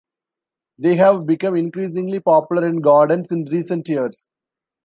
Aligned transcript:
They 0.79 0.95
have 0.95 1.27
become 1.27 1.55
increasingly 1.55 2.21
popular 2.21 2.65
in 2.67 2.77
gardens 2.81 3.31
in 3.31 3.45
recent 3.45 3.87
years. 3.87 4.27